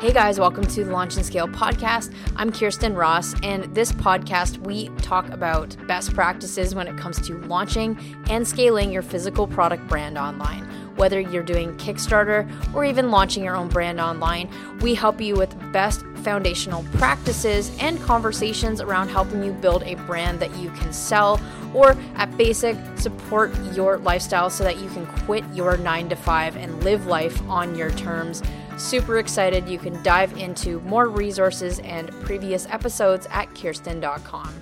[0.00, 2.14] Hey guys, welcome to the Launch and Scale podcast.
[2.36, 7.36] I'm Khierstyn Ross, and this podcast we talk about best practices when it comes to
[7.48, 7.98] launching
[8.30, 10.62] and scaling your physical product brand online.
[10.94, 14.48] Whether you're doing Kickstarter or even launching your own brand online,
[14.82, 20.38] we help you with best foundational practices and conversations around helping you build a brand
[20.38, 21.40] that you can sell
[21.74, 26.56] or at basic support your lifestyle so that you can quit your 9 to 5
[26.56, 28.44] and live life on your terms
[28.78, 29.68] Super excited.
[29.68, 34.54] You can dive into more resources and previous episodes at khierstyn.com.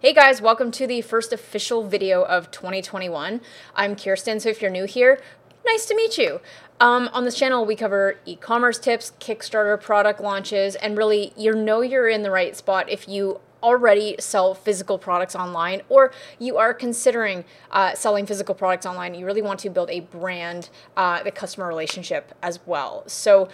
[0.00, 3.42] Hey guys, welcome to the first official video of 2021.
[3.76, 5.20] I'm Khierstyn, so if you're new here,
[5.66, 6.40] nice to meet you.
[6.80, 11.54] Um, on this channel, we cover e commerce tips, Kickstarter product launches, and really, you
[11.54, 16.56] know you're in the right spot if you already sell physical products online or you
[16.56, 21.22] are considering uh, selling physical products online you really want to build a brand uh,
[21.22, 23.04] the customer relationship as well.
[23.06, 23.48] So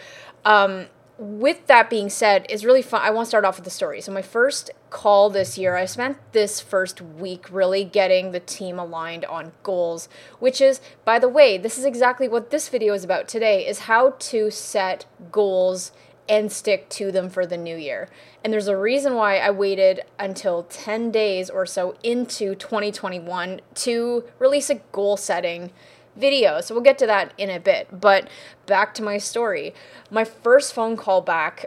[0.44, 0.86] um,
[1.16, 4.00] with that being said it's really fun i want to start off with the story.
[4.00, 8.78] So my first call this year i spent this first week really getting the team
[8.78, 10.08] aligned on goals
[10.38, 13.80] which is by the way this is exactly what this video is about today is
[13.80, 15.92] how to set goals
[16.28, 18.08] and stick to them for the new year.
[18.42, 24.24] And there's a reason why I waited until 10 days or so into 2021 to
[24.38, 25.70] release a goal setting
[26.16, 26.60] video.
[26.60, 28.00] So we'll get to that in a bit.
[28.00, 28.28] But
[28.66, 29.74] back to my story.
[30.10, 31.66] My first phone call back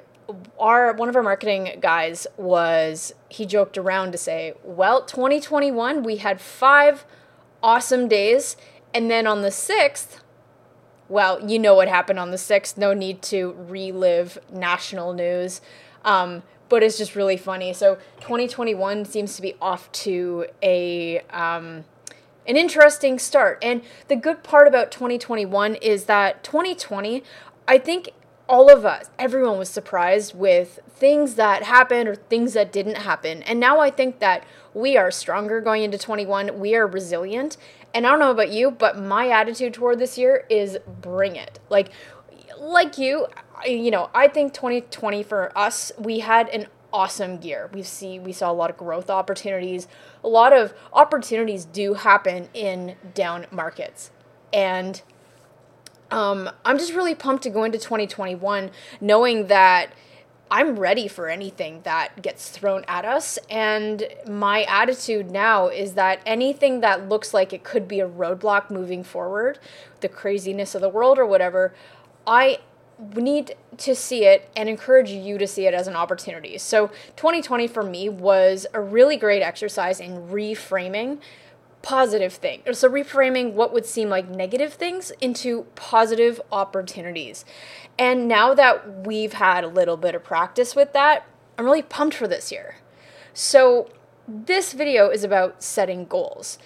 [0.59, 6.17] our one of our marketing guys was he joked around to say, "Well, 2021 we
[6.17, 7.05] had 5
[7.63, 8.57] awesome days
[8.93, 10.19] and then on the 6th
[11.09, 12.77] well, you know what happened on the 6th.
[12.77, 15.61] No need to relive national news.
[16.03, 17.73] Um, but it's just really funny.
[17.73, 21.85] So 2021 seems to be off to a um,
[22.45, 23.59] an interesting start.
[23.61, 27.23] And the good part about 2021 is that 2020,
[27.67, 28.11] I think
[28.47, 33.43] all of us, everyone was surprised with things that happened or things that didn't happen.
[33.43, 36.57] And now I think that we are stronger going into 21.
[36.59, 37.57] We are resilient.
[37.97, 41.59] And I don't know about you, but my attitude toward this year is bring it.
[41.71, 41.89] Like
[42.59, 43.25] like you,
[43.65, 47.71] you know, I think 2020 for us, we had an awesome year.
[47.73, 49.87] We see we saw a lot of growth opportunities.
[50.23, 54.11] A lot of opportunities do happen in down markets.
[54.53, 55.01] And
[56.11, 58.69] um, I'm just really pumped to go into 2021
[59.01, 59.91] knowing that
[60.49, 63.37] I'm ready for anything that gets thrown at us.
[63.49, 68.69] And my attitude now is that anything that looks like it could be a roadblock
[68.69, 69.59] moving forward,
[70.01, 71.73] the craziness of the world or whatever,
[72.25, 72.59] I
[73.15, 76.57] need to see it and encourage you to see it as an opportunity.
[76.57, 81.19] So 2020 for me was a really great exercise in reframing
[81.83, 82.63] positive thing.
[82.73, 87.45] So reframing what would seem like negative things into positive opportunities.
[87.97, 91.27] And now that we've had a little bit of practice with that,
[91.57, 92.75] I'm really pumped for this year.
[93.33, 93.89] So
[94.27, 96.59] this video is about setting goals.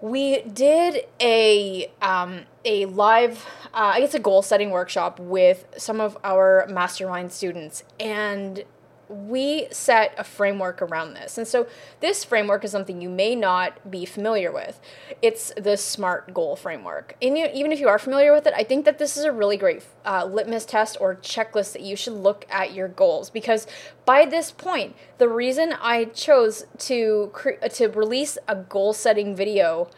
[0.00, 6.00] We did a um, a live, uh, I guess, a goal setting workshop with some
[6.00, 8.64] of our mastermind students, and
[9.08, 11.38] we set a framework around this.
[11.38, 11.66] And so
[12.00, 14.80] this framework is something you may not be familiar with.
[15.22, 17.16] It's the SMART goal framework.
[17.22, 19.32] And you, even if you are familiar with it, I think that this is a
[19.32, 23.66] really great uh, litmus test or checklist that you should look at your goals because
[24.04, 29.90] by this point, the reason I chose to cre- to release a goal setting video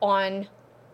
[0.00, 0.48] on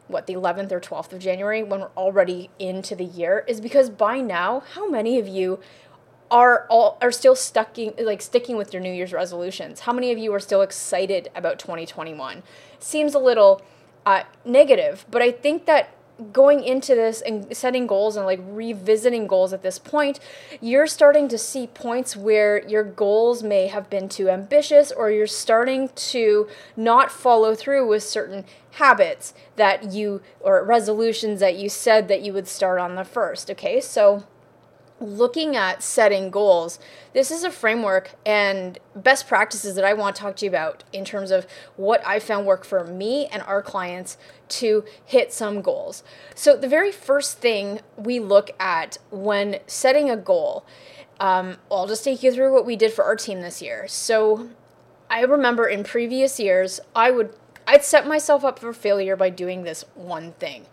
[0.07, 3.89] what the 11th or 12th of January when we're already into the year is because
[3.89, 5.59] by now, how many of you
[6.31, 9.81] are all are still stucking like sticking with your New Year's resolutions?
[9.81, 12.43] How many of you are still excited about 2021?
[12.79, 13.63] Seems a little
[14.07, 15.91] uh, negative, but I think that
[16.33, 20.21] going into this and setting goals and like revisiting goals at this point,
[20.61, 25.27] you're starting to see points where your goals may have been too ambitious or you're
[25.27, 26.47] starting to
[26.77, 32.33] not follow through with certain habits that you or resolutions that you said that you
[32.33, 33.51] would start on the first.
[33.51, 34.25] Okay, so
[35.01, 36.79] looking at setting goals,
[37.13, 40.85] this is a framework and best practices that I want to talk to you about
[40.93, 41.47] in terms of
[41.77, 44.17] what I found work for me and our clients
[44.49, 46.03] to hit some goals.
[46.35, 50.65] So, the very first thing we look at when setting a goal,
[51.21, 53.89] um, I'll just take you through what we did for our team this year.
[53.89, 54.51] So,
[55.11, 57.35] I remember in previous years, I would
[57.67, 60.67] I'd set myself up for failure by doing this one thing.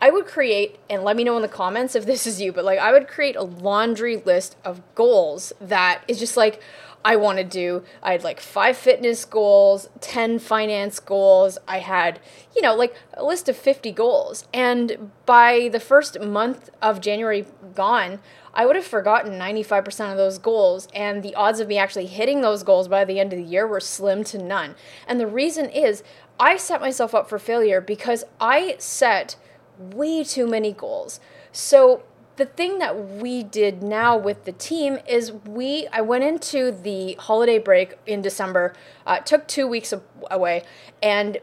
[0.00, 2.64] I would create, and let me know in the comments if this is you, but
[2.64, 6.60] like I would create a laundry list of goals that is just like,
[7.04, 11.56] I want to do, I had like five fitness goals, 10 finance goals.
[11.68, 12.18] I had,
[12.54, 14.44] you know, like a list of 50 goals.
[14.52, 17.46] And by the first month of January
[17.76, 18.18] gone,
[18.52, 22.40] I would have forgotten 95% of those goals, and the odds of me actually hitting
[22.40, 24.74] those goals by the end of the year were slim to none.
[25.06, 26.02] And the reason is
[26.40, 29.36] I set myself up for failure because I set
[29.78, 31.20] way too many goals.
[31.52, 32.02] So
[32.36, 37.14] the thing that we did now with the team is we I went into the
[37.18, 38.74] holiday break in December,
[39.06, 39.92] uh, took two weeks
[40.30, 40.62] away,
[41.02, 41.38] and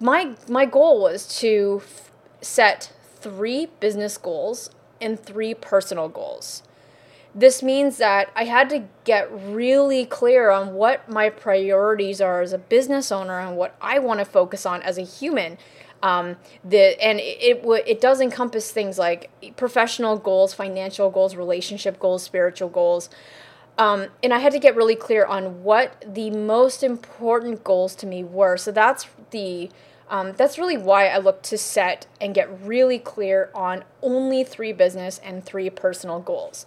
[0.00, 4.70] my my goal was to f- set three business goals
[5.00, 6.62] and three personal goals.
[7.34, 12.52] This means that I had to get really clear on what my priorities are as
[12.52, 15.58] a business owner and what I want to focus on as a human.
[16.02, 21.98] Um, the and it it, it does encompass things like professional goals, financial goals, relationship
[21.98, 23.10] goals, spiritual goals.
[23.76, 28.06] Um, and I had to get really clear on what the most important goals to
[28.06, 28.56] me were.
[28.56, 29.70] So that's the
[30.10, 34.72] um, that's really why I look to set and get really clear on only three
[34.72, 36.66] business and three personal goals.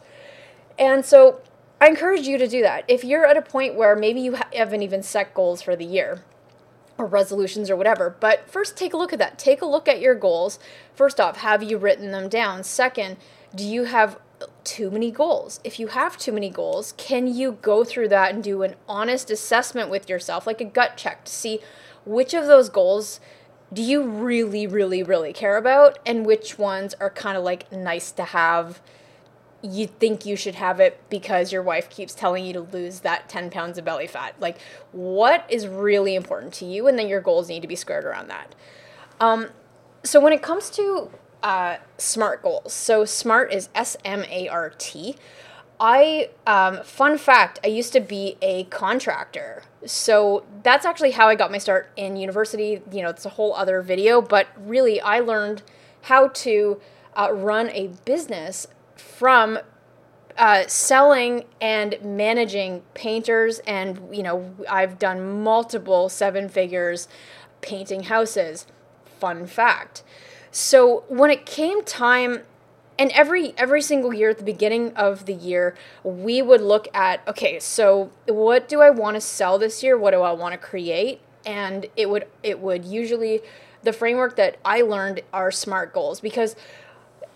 [0.78, 1.42] And so
[1.80, 2.86] I encourage you to do that.
[2.88, 6.22] If you're at a point where maybe you haven't even set goals for the year
[7.02, 9.40] or resolutions or whatever, but first take a look at that.
[9.40, 10.60] Take a look at your goals.
[10.94, 12.64] First off, have you written them down?
[12.64, 13.18] Second,
[13.56, 14.20] do you have
[14.64, 15.60] too many goals?
[15.64, 19.32] If you have too many goals, can you go through that and do an honest
[19.32, 21.60] assessment with yourself, like a gut check to see
[22.06, 23.20] which of those goals
[23.74, 28.12] do you really, really, really care about, and which ones are kind of like nice
[28.12, 28.82] to have?
[29.62, 33.30] You think you should have it because your wife keeps telling you to lose that
[33.30, 34.36] 10 pounds of belly fat.
[34.40, 34.60] Like,
[34.92, 36.88] what is really important to you?
[36.88, 38.56] And then your goals need to be squared around that.
[39.20, 39.50] Um,
[40.04, 41.12] so, when it comes to
[41.44, 45.16] uh, SMART goals, so SMART is S M A R T.
[45.84, 49.64] I, um, fun fact, I used to be a contractor.
[49.84, 52.84] So that's actually how I got my start in university.
[52.92, 55.64] You know, it's a whole other video, but really, I learned
[56.04, 56.80] how to
[57.16, 58.68] uh, run a business
[59.02, 59.60] from
[60.38, 63.60] uh, selling and managing painters.
[63.68, 67.08] And, you know, I've done multiple seven figures
[67.62, 68.66] painting houses.
[69.20, 70.04] Fun fact.
[70.52, 72.42] So when it came time
[73.00, 77.26] and every every single year at the beginning of the year we would look at
[77.28, 80.58] okay so what do i want to sell this year what do i want to
[80.58, 83.42] create and it would it would usually
[83.82, 86.56] the framework that i learned are smart goals because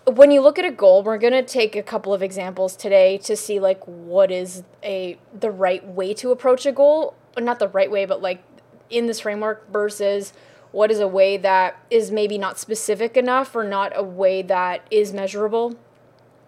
[0.06, 3.18] when you look at a goal we're going to take a couple of examples today
[3.18, 7.68] to see like what is a the right way to approach a goal not the
[7.68, 8.42] right way but like
[8.90, 10.32] in this framework versus
[10.72, 14.86] what is a way that is maybe not specific enough or not a way that
[14.90, 15.74] is measurable.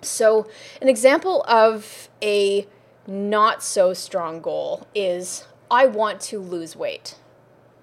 [0.02, 0.46] So,
[0.82, 2.66] an example of a
[3.06, 7.16] not so strong goal is I want to lose weight.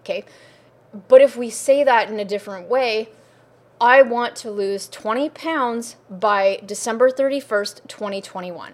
[0.01, 0.23] Okay?
[1.07, 3.09] But if we say that in a different way,
[3.79, 8.73] I want to lose 20 pounds by December 31st, 2021.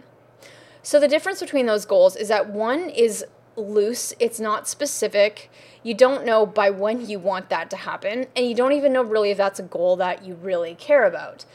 [0.83, 3.25] So the difference between those goals is that one is
[3.55, 5.49] loose, it's not specific,
[5.83, 9.03] you don't know by when you want that to happen, and you don't even know
[9.03, 11.45] really if that's a goal that you really care about.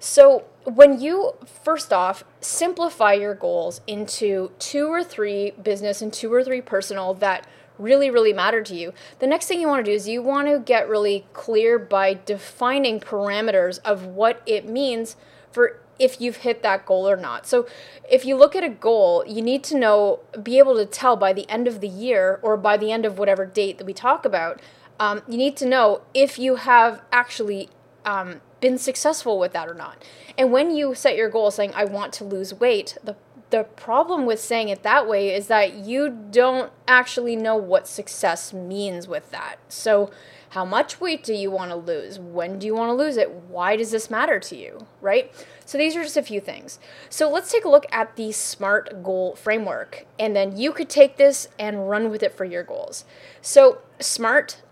[0.00, 1.32] So, when you
[1.64, 7.14] first off simplify your goals into two or three business and two or three personal
[7.14, 7.46] that
[7.78, 10.48] really, really matter to you, the next thing you want to do is you want
[10.48, 15.16] to get really clear by defining parameters of what it means
[15.50, 17.46] for if you've hit that goal or not.
[17.46, 17.66] So
[18.08, 21.32] if you look at a goal, you need to know, be able to tell by
[21.32, 24.24] the end of the year or by the end of whatever date that we talk
[24.24, 24.60] about,
[25.00, 27.68] um, you need to know if you have actually
[28.04, 30.04] um, been successful with that or not.
[30.36, 33.16] And when you set your goal saying, I want to lose weight, the
[33.50, 38.52] the problem with saying it that way is that you don't actually know what success
[38.52, 39.56] means with that.
[39.68, 40.10] So
[40.50, 42.18] how much weight do you want to lose?
[42.18, 43.30] When do you want to lose it?
[43.30, 44.86] Why does this matter to you?
[45.00, 45.32] Right?
[45.64, 46.78] So these are just a few things.
[47.10, 51.16] So let's take a look at the SMART goal framework, and then you could take
[51.16, 53.04] this and run with it for your goals.
[53.42, 54.62] So SMART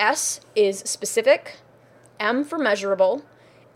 [0.00, 1.58] S is specific,
[2.18, 3.24] M for measurable,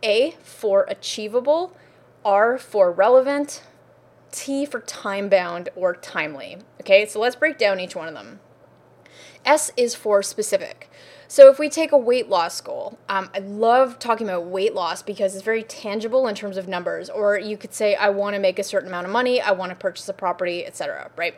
[0.03, 1.77] A for achievable,
[2.25, 3.63] R for relevant,
[4.33, 6.59] T for time bound or timely.
[6.81, 8.41] Okay, so let's break down each one of them.
[9.45, 10.91] S is for specific.
[11.27, 15.03] So if we take a weight loss goal, um, I love talking about weight loss
[15.03, 17.09] because it's very tangible in terms of numbers.
[17.09, 19.71] Or you could say, I want to make a certain amount of money, I want
[19.71, 21.11] to purchase a property, etc.
[21.17, 21.35] Right?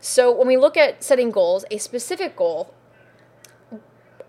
[0.00, 2.72] So when we look at setting goals, a specific goal,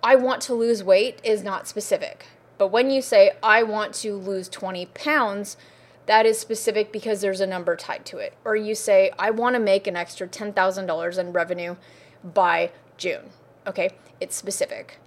[0.02, 2.26] I want to lose weight is not specific.
[2.58, 5.58] But when you say I want to lose 20 pounds,
[6.06, 8.34] that is specific because there's a number tied to it.
[8.44, 11.76] Or you say, I want to make an extra $10,000 in revenue
[12.24, 13.30] by June.
[13.68, 15.00] Okay, it's specific.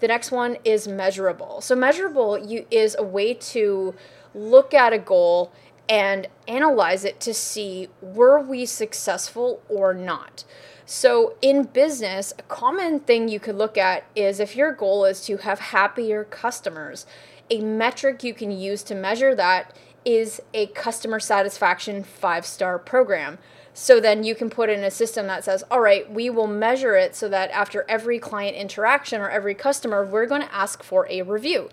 [0.00, 1.60] The next one is measurable.
[1.60, 3.94] So, measurable you, is a way to
[4.34, 5.52] look at a goal
[5.88, 10.44] and analyze it to see were we successful or not.
[10.84, 15.24] So, in business, a common thing you could look at is if your goal is
[15.26, 17.06] to have happier customers,
[17.50, 19.74] a metric you can use to measure that
[20.06, 23.38] is a customer satisfaction five star program.
[23.74, 26.96] So then you can put in a system that says, all right, we will measure
[26.96, 31.06] it so that after every client interaction or every customer, we're going to ask for
[31.10, 31.68] a review.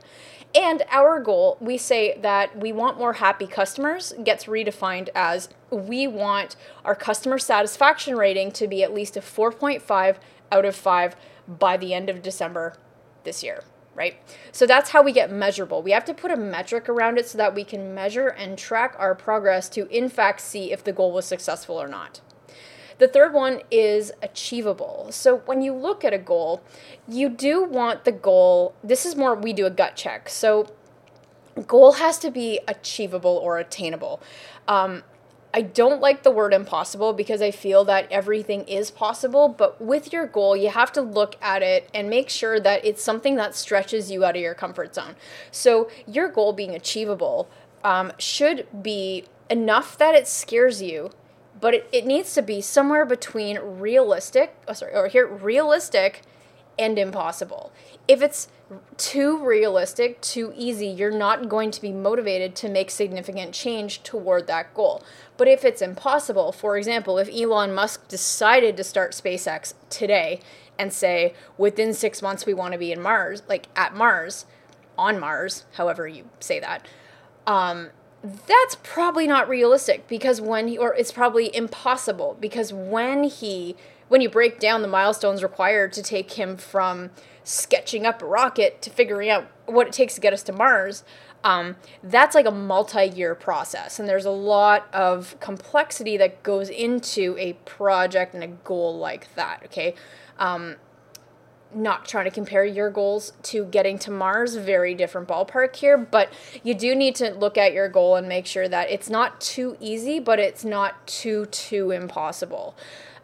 [0.55, 6.05] And our goal, we say that we want more happy customers, gets redefined as we
[6.05, 10.17] want our customer satisfaction rating to be at least a 4.5
[10.51, 11.15] out of 5
[11.47, 12.75] by the end of December
[13.23, 13.63] this year,
[13.95, 14.15] right?
[14.51, 15.81] So that's how we get measurable.
[15.81, 18.95] We have to put a metric around it so that we can measure and track
[18.97, 22.21] our progress to, in fact, see if the goal was successful or not.
[22.99, 25.07] The third one is achievable.
[25.11, 26.61] So when you look at a goal,
[27.07, 30.29] you do want the goal, this is more, we do a gut check.
[30.29, 30.67] So
[31.67, 34.21] goal has to be achievable or attainable.
[34.67, 35.03] Um,
[35.53, 40.11] I don't like the word impossible because I feel that everything is possible, but with
[40.11, 43.55] your goal, you have to look at it and make sure that it's something that
[43.55, 45.15] stretches you out of your comfort zone.
[45.51, 47.49] So, your goal being achievable
[47.83, 51.11] um, should be enough that it scares you
[51.63, 56.21] but it, it needs to be somewhere between realistic, oh, sorry, or here, realistic
[56.77, 57.71] and impossible.
[58.07, 58.47] If it's
[58.97, 64.47] too realistic, too easy, you're not going to be motivated to make significant change toward
[64.47, 65.03] that goal.
[65.37, 70.39] But if it's impossible, for example, if Elon Musk decided to start SpaceX today
[70.77, 74.45] and say within six months we want to be in Mars, like at Mars,
[74.97, 76.87] on Mars, however you say that,
[77.45, 77.89] um,
[78.23, 83.75] that's probably not realistic because when he, or it's probably impossible because when he,
[84.07, 87.11] when you break down the milestones required to take him from
[87.43, 91.03] sketching up a rocket to figuring out what it takes to get us to Mars,
[91.43, 93.99] um, that's like a multi year process.
[93.99, 99.33] And there's a lot of complexity that goes into a project and a goal like
[99.35, 99.93] that, okay?
[100.39, 100.77] Um,
[101.75, 106.31] not trying to compare your goals to getting to Mars, very different ballpark here, but
[106.63, 109.75] you do need to look at your goal and make sure that it's not too
[109.79, 112.75] easy, but it's not too, too impossible.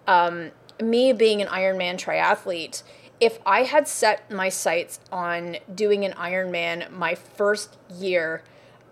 [0.08, 2.84] Um, me being an Ironman triathlete,
[3.20, 8.44] if I had set my sights on doing an Ironman my first year,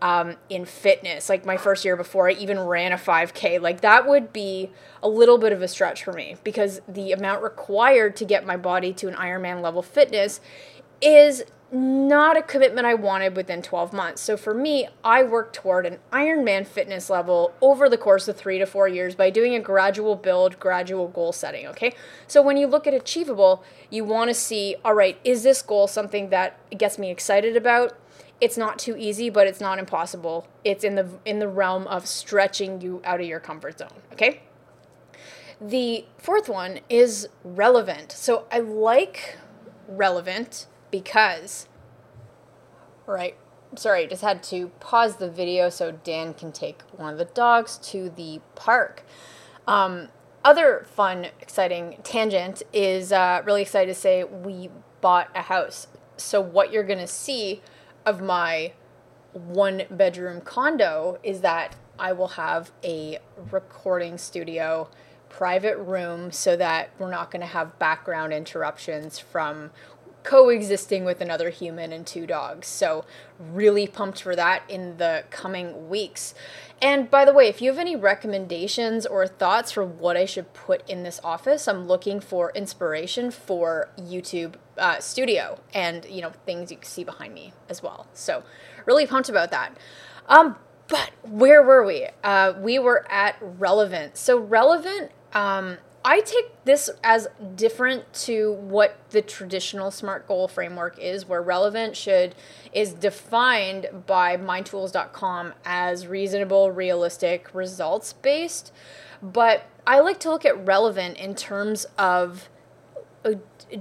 [0.02, 3.60] um, in fitness, like my first year before I even ran a 5K.
[3.60, 4.70] Like that would be
[5.02, 8.58] a little bit of a stretch for me because the amount required to get my
[8.58, 10.40] body to an Ironman level fitness
[11.02, 14.22] is not a commitment I wanted within 12 months.
[14.22, 18.58] So for me, I worked toward an Ironman fitness level over the course of three
[18.58, 21.68] to four years by doing a gradual build, gradual goal setting.
[21.68, 21.94] Okay.
[22.26, 25.88] So when you look at achievable, you want to see, all right, is this goal
[25.88, 27.98] something that gets me excited about?
[28.40, 30.48] it's not too easy, but it's not impossible.
[30.64, 34.42] It's in the in the realm of stretching you out of your comfort zone, okay?
[35.60, 38.12] The fourth one is relevant.
[38.12, 39.38] So I like
[39.88, 40.68] relevant
[41.02, 41.68] because
[43.06, 43.36] right,
[43.76, 47.78] sorry, just had to pause the video so Dan can take one of the dogs
[47.90, 49.04] to the park.
[49.68, 50.10] Um,
[50.44, 54.70] other fun, exciting tangent is uh, really excited to say we
[55.02, 55.88] bought a house.
[56.18, 57.62] So what you're gonna see
[58.06, 58.74] of my
[59.34, 63.20] one bedroom condo is that I will have a
[63.52, 64.90] recording studio
[65.30, 69.72] private room so that we're not going to have background interruptions from
[70.28, 72.68] coexisting with another human and two dogs.
[72.68, 73.06] So,
[73.40, 76.36] really pumped for that in the coming weeks.
[76.82, 80.54] And by the way, if you have any recommendations or thoughts for what I should
[80.54, 86.32] put in this office, I'm looking for inspiration for YouTube uh, studio and you know
[86.46, 88.08] things you can see behind me as well.
[88.14, 88.44] So,
[88.86, 89.78] really pumped about that.
[90.28, 90.58] Um,
[90.90, 92.08] but where were we?
[92.22, 94.18] Uh, we were at relevant.
[94.18, 100.98] So relevant um, I take this as different to what the traditional SMART goal framework
[100.98, 102.34] is, where relevant should
[102.72, 108.72] is defined by mindtools.com as reasonable, realistic, results based.
[109.22, 112.48] But I like to look at relevant in terms of
[113.26, 113.34] uh,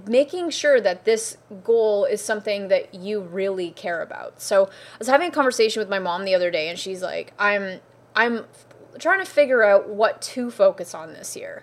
[0.09, 4.43] making sure that this goal is something that you really care about.
[4.43, 7.35] So I was having a conversation with my mom the other day, and she's like,
[7.39, 7.79] "I'm
[8.17, 8.47] I'm
[8.99, 11.63] trying to figure out what to focus on this year."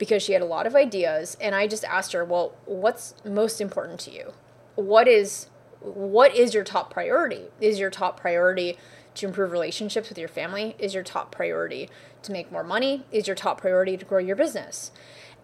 [0.00, 3.60] Because she had a lot of ideas and I just asked her, "Well, what's most
[3.60, 4.32] important to you?
[4.74, 5.46] What is
[5.80, 7.44] what is your top priority?
[7.60, 8.76] Is your top priority
[9.14, 11.88] to improve relationships with your family is your top priority.
[12.22, 14.90] To make more money is your top priority to grow your business.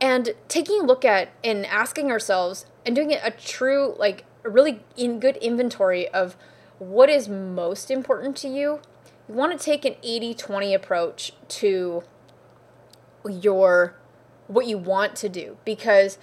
[0.00, 4.80] And taking a look at and asking ourselves and doing a true, like, a really
[4.96, 6.36] in good inventory of
[6.78, 8.80] what is most important to you.
[9.28, 12.02] You want to take an 80 20 approach to
[13.28, 13.96] your
[14.46, 16.18] what you want to do because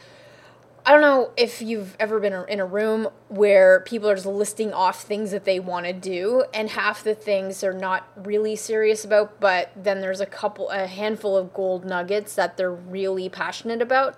[0.86, 4.74] I don't know if you've ever been in a room where people are just listing
[4.74, 9.06] off things that they want to do, and half the things they're not really serious
[9.06, 13.82] about, but then there's a couple, a handful of gold nuggets that they're really passionate
[13.82, 14.18] about.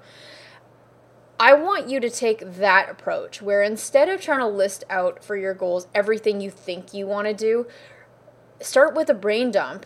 [1.40, 5.36] I want you to take that approach where instead of trying to list out for
[5.36, 7.68] your goals everything you think you want to do,
[8.60, 9.86] start with a brain dump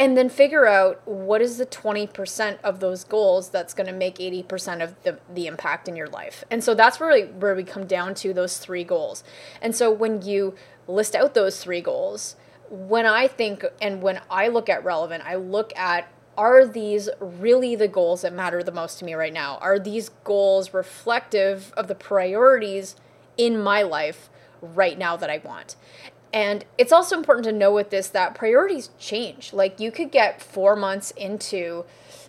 [0.00, 4.16] and then figure out what is the 20% of those goals that's going to make
[4.16, 6.42] 80% of the, the impact in your life.
[6.50, 9.22] And so that's really where we come down to those three goals.
[9.60, 10.54] And so when you
[10.88, 12.34] list out those three goals
[12.68, 17.76] when i think and when i look at relevant i look at are these really
[17.76, 19.58] the goals that matter the most to me right now?
[19.60, 22.96] Are these goals reflective of the priorities
[23.36, 24.30] in my life
[24.62, 25.76] right now that i want
[26.32, 29.52] and it's also important to know with this that priorities change.
[29.52, 31.84] Like you could get 4 months into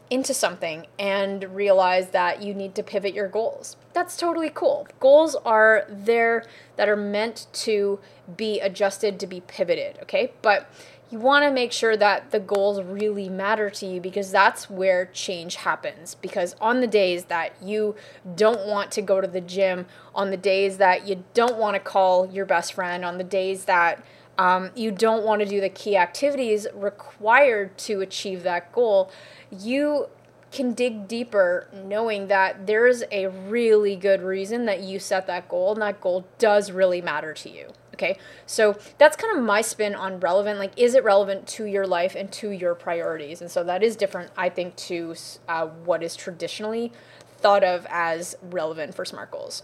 [0.10, 3.78] into something and realize that you need to pivot your goals.
[3.94, 4.86] That's totally cool.
[5.00, 6.44] Goals are there
[6.76, 7.98] that are meant to
[8.36, 10.34] be adjusted to be pivoted, okay?
[10.42, 10.70] But
[11.12, 15.08] you want to make sure that the goals really matter to you because that's where
[15.08, 16.16] change happens.
[16.16, 17.96] Because on the days that you
[18.36, 21.80] don't want to go to the gym, on the days that you don't want to
[21.82, 24.04] call your best friend, on the days that
[24.38, 29.12] um, you don't want to do the key activities required to achieve that goal,
[29.52, 30.08] you
[30.52, 35.74] can dig deeper knowing that there's a really good reason that you set that goal
[35.74, 37.74] and that goal does really matter to you.
[38.02, 38.18] Okay,
[38.48, 40.58] so that's kind of my spin on relevant.
[40.58, 43.42] Like, is it relevant to your life and to your priorities?
[43.42, 45.14] And so that is different, I think, to
[45.48, 46.92] uh, what is traditionally
[47.38, 49.62] thought of as relevant for SMART goals.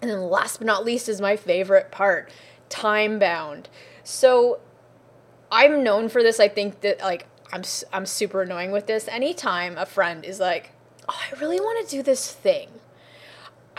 [0.00, 2.30] And then last but not least is my favorite part
[2.68, 3.68] time bound.
[4.04, 4.60] So
[5.50, 6.38] I'm known for this.
[6.38, 9.08] I think that, like, I'm, I'm super annoying with this.
[9.08, 10.70] Anytime a friend is like,
[11.08, 12.68] oh, I really want to do this thing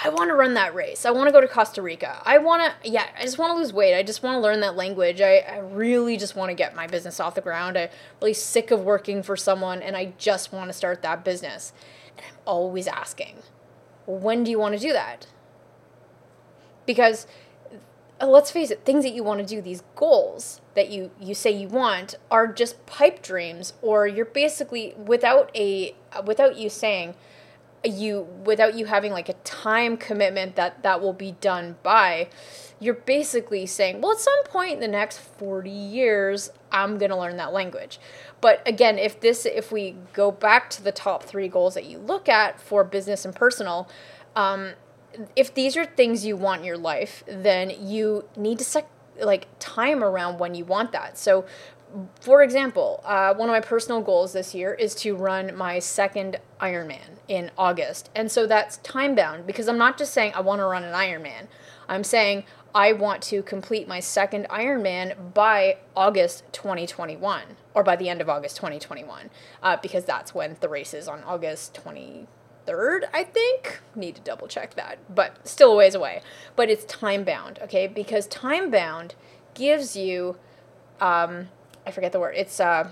[0.02, 1.06] I want to run that race.
[1.06, 2.22] I want to go to Costa Rica.
[2.24, 3.98] I want to, yeah, I just want to lose weight.
[3.98, 5.20] I just want to learn that language.
[5.20, 7.78] I, I really just want to get my business off the ground.
[7.78, 7.90] I'm
[8.22, 11.74] really sick of working for someone and I just want to start that business.
[12.18, 13.40] And I'm always asking,
[14.06, 15.28] when do you want to do that?
[16.86, 17.28] Because
[18.22, 21.36] uh, let's face it, things that you want to do, these goals that you, you
[21.36, 27.16] say you want are just pipe dreams or you're basically without a, without you saying,
[27.84, 32.28] you without you having like a time commitment that that will be done by
[32.80, 37.18] you're basically saying well at some point in the next 40 years i'm going to
[37.18, 38.00] learn that language.
[38.42, 41.98] But again if this if we go back to the top three goals that you
[41.98, 43.90] look at for business and personal
[44.36, 44.74] um,
[45.36, 48.90] if these are things you want in your life then you need to set
[49.22, 51.18] like time around when you want that.
[51.18, 51.46] So
[52.22, 56.40] for example, uh, one of my personal goals this year is to run my second
[56.62, 58.10] Ironman in August.
[58.16, 60.94] And so that's time bound because I'm not just saying I want to run an
[60.94, 61.48] Ironman.
[61.88, 62.44] I'm saying
[62.76, 68.30] I want to complete my second Ironman by August 2021 or by the end of
[68.30, 69.32] August 2021
[69.64, 73.80] uh, because that's when the race is on August 23rd, I think.
[73.96, 76.22] Need to double check that, but still a ways away.
[76.56, 77.88] But it's time bound, okay?
[77.88, 79.16] Because time bound
[79.56, 80.38] gives you.
[81.02, 81.48] Um,
[81.90, 82.36] I forget the word.
[82.38, 82.88] It's uh,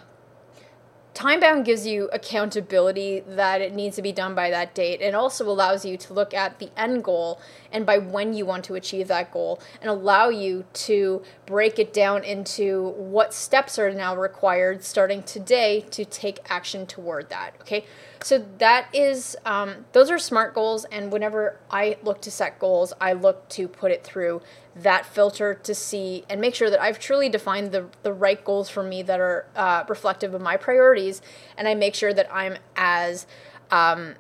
[1.14, 5.02] time bound gives you accountability that it needs to be done by that date.
[5.02, 7.40] It also allows you to look at the end goal
[7.72, 11.94] and by when you want to achieve that goal and allow you to break it
[11.94, 17.52] down into what steps are now required starting today to take action toward that.
[17.62, 17.86] Okay.
[18.24, 20.86] So that is, um, those are smart goals.
[20.86, 24.42] And whenever I look to set goals, I look to put it through
[24.76, 28.70] that filter to see and make sure that I've truly defined the, the right goals
[28.70, 31.22] for me that are uh, reflective of my priorities.
[31.58, 33.28] And I make sure that I'm as
[33.72, 34.16] um,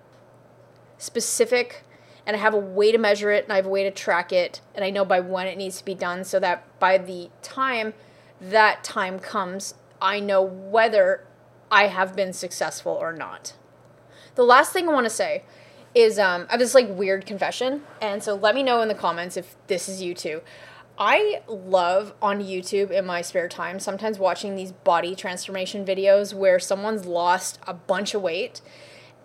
[0.97, 1.83] specific
[2.25, 4.33] and I have a way to measure it and I have a way to track
[4.33, 7.29] it and I know by when it needs to be done so that by the
[7.41, 7.93] time
[8.41, 11.25] that time comes, I know whether
[11.71, 13.53] I have been successful or not.
[14.37, 15.41] The last thing I want to say
[15.95, 18.93] is um, I have this like weird confession, and so let me know in the
[18.93, 20.41] comments if this is you too.
[20.99, 26.59] I love on YouTube in my spare time sometimes watching these body transformation videos where
[26.59, 28.61] someone's lost a bunch of weight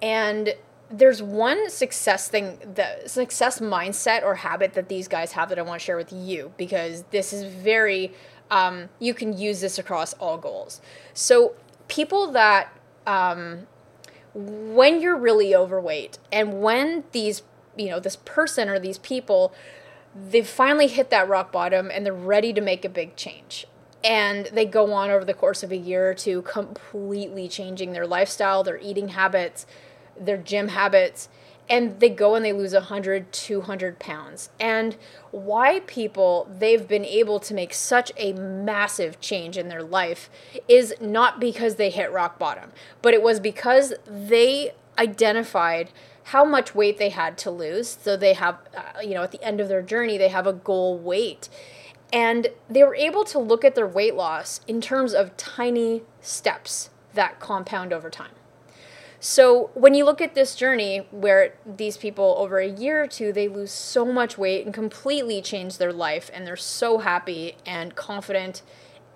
[0.01, 0.55] and
[0.91, 5.63] there's one success thing the success mindset or habit that these guys have that I
[5.63, 8.15] want to share with you because this is very
[8.51, 10.81] um, you can use this across all goals.
[11.13, 11.55] So
[11.89, 12.75] people that
[13.07, 13.67] um,
[14.35, 17.43] when you're really overweight and when these
[17.77, 19.53] you know this person or these people
[20.15, 23.67] they've finally hit that rock bottom and they're ready to make a big change.
[24.05, 28.07] And they go on over the course of a year or two completely changing their
[28.07, 29.65] lifestyle their eating habits
[30.19, 31.29] their gym habits
[31.73, 34.51] and they go and they lose 100 200 pounds.
[34.61, 34.95] And
[35.31, 40.29] why people they've been able to make such a massive change in their life
[40.69, 45.91] is not because they hit rock bottom but it was because they identified
[46.25, 47.97] how much weight they had to lose.
[48.01, 50.53] So they have uh, you know at the end of their journey they have a
[50.53, 51.49] goal weight.
[52.13, 56.91] And they were able to look at their weight loss in terms of tiny steps
[57.15, 58.33] that compound over time
[59.25, 63.33] so when you look at this journey where these people over a year or two
[63.33, 67.95] they lose so much weight and completely change their life and they're so happy and
[67.95, 68.63] confident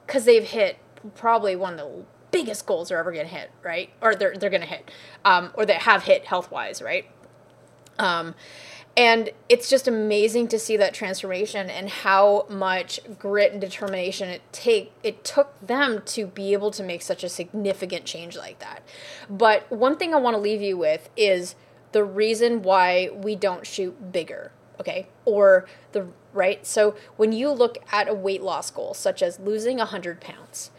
[0.07, 0.79] because they've hit
[1.17, 3.91] probably one of the biggest goals they're ever going to hit, right?
[4.01, 4.91] Or they're they're going to hit,
[5.25, 7.07] um, or they have hit health wise, right?
[7.99, 8.35] Um,
[8.97, 14.41] and it's just amazing to see that transformation and how much grit and determination it
[14.53, 18.83] take it took them to be able to make such a significant change like that.
[19.29, 21.55] But one thing I want to leave you with is
[21.93, 25.09] the reason why we don't shoot bigger, okay?
[25.25, 26.67] Or the right?
[26.67, 30.71] So when you look at a weight loss goal such as losing 100 pounds,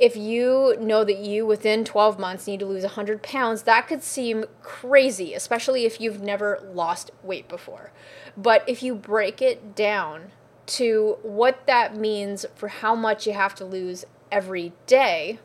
[0.00, 4.02] if you know that you within 12 months need to lose 100 pounds, that could
[4.02, 7.92] seem crazy, especially if you've never lost weight before.
[8.34, 10.32] But if you break it down
[10.68, 15.38] to what that means for how much you have to lose every day,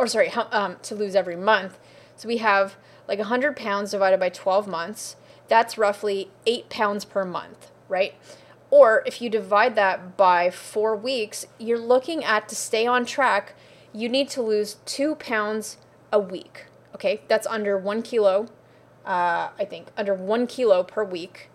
[0.00, 1.78] or sorry, how, um, to lose every month,
[2.16, 2.74] so we have
[3.06, 5.14] like 100 pounds divided by 12 months,
[5.46, 8.14] that's roughly 8 pounds per month, right?
[8.70, 13.54] Or if you divide that by four weeks, you're looking at to stay on track,
[13.92, 15.76] you need to lose two pounds
[16.12, 16.66] a week.
[16.94, 18.46] Okay, that's under one kilo,
[19.04, 21.50] uh, I think, under one kilo per week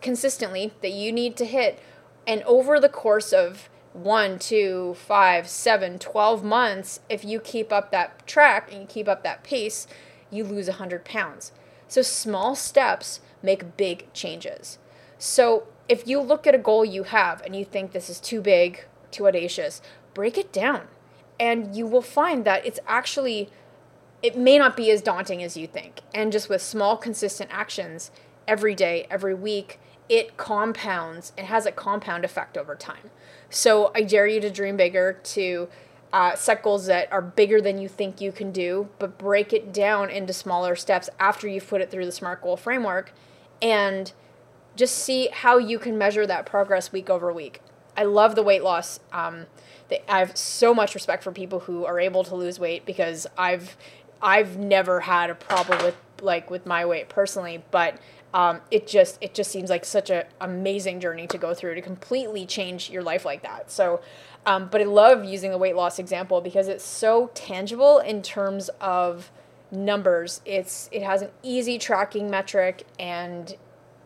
[0.00, 1.80] consistently that you need to hit.
[2.26, 7.90] And over the course of one, two, five, seven, 12 months, if you keep up
[7.92, 9.86] that track and you keep up that pace,
[10.30, 11.52] you lose 100 pounds.
[11.88, 14.78] So small steps make big changes.
[15.18, 18.40] So if you look at a goal you have and you think this is too
[18.40, 19.80] big, too audacious,
[20.14, 20.88] break it down.
[21.38, 23.50] And you will find that it's actually,
[24.22, 26.00] it may not be as daunting as you think.
[26.14, 28.10] And just with small, consistent actions
[28.48, 31.32] every day, every week, it compounds.
[31.36, 33.10] It has a compound effect over time.
[33.50, 35.68] So I dare you to dream bigger, to
[36.12, 39.72] uh, set goals that are bigger than you think you can do, but break it
[39.72, 43.12] down into smaller steps after you've put it through the SMART goal framework.
[43.60, 44.12] And
[44.76, 47.60] just see how you can measure that progress week over week.
[47.96, 49.00] I love the weight loss.
[49.12, 49.46] Um,
[50.08, 53.76] I have so much respect for people who are able to lose weight because I've
[54.20, 57.98] I've never had a problem with like with my weight personally, but
[58.34, 61.82] um, it just it just seems like such an amazing journey to go through to
[61.82, 63.70] completely change your life like that.
[63.70, 64.00] So,
[64.44, 68.68] um, but I love using the weight loss example because it's so tangible in terms
[68.80, 69.30] of
[69.70, 70.40] numbers.
[70.44, 73.54] It's it has an easy tracking metric and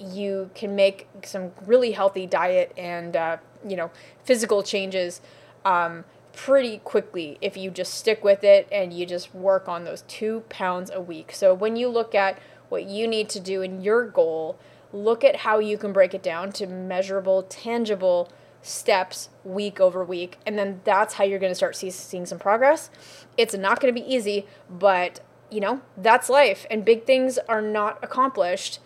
[0.01, 3.37] you can make some really healthy diet and uh,
[3.69, 3.91] you know
[4.25, 5.21] physical changes
[5.65, 10.03] um, pretty quickly if you just stick with it and you just work on those
[10.03, 11.33] two pounds a week.
[11.33, 14.59] So when you look at what you need to do in your goal,
[14.93, 18.31] look at how you can break it down to measurable, tangible
[18.63, 22.39] steps week over week, and then that's how you're going to start see, seeing some
[22.39, 22.91] progress.
[23.37, 27.63] It's not going to be easy, but you know that's life, and big things are
[27.63, 28.79] not accomplished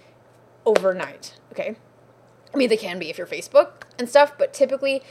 [0.66, 1.35] overnight.
[1.53, 1.77] Okay.
[2.53, 5.03] I mean, they can be if you're Facebook and stuff, but typically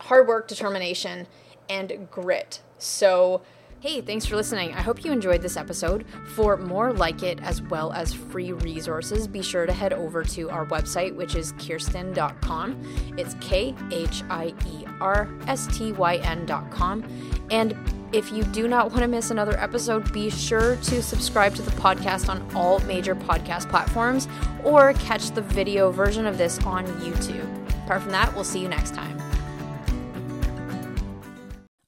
[0.00, 1.26] hard work, determination,
[1.68, 2.62] and grit.
[2.78, 3.42] So,
[3.80, 4.72] Hey, thanks for listening.
[4.72, 6.06] I hope you enjoyed this episode.
[6.34, 10.48] For more like it, as well as free resources, be sure to head over to
[10.48, 13.14] our website, which is khierstyn.com.
[13.18, 17.04] It's K H I E R S T Y N.com.
[17.50, 17.76] And
[18.12, 21.70] if you do not want to miss another episode, be sure to subscribe to the
[21.72, 24.28] podcast on all major podcast platforms
[24.64, 27.48] or catch the video version of this on YouTube.
[27.84, 29.15] Apart from that, we'll see you next time.